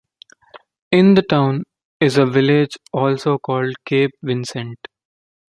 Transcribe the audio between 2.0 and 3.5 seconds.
a village also